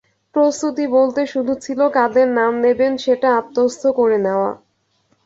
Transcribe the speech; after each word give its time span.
প্রস্তুতি 0.35 0.85
বলতে 0.95 1.21
শুধু 1.25 1.53
ছিল 1.63 1.79
কাদের 1.89 2.27
নাম 2.39 2.53
নেবেন 2.61 2.93
সেটা 2.97 3.29
আত্মস্থ 3.39 3.83
করে 3.99 4.17
নেওয়া। 4.25 4.51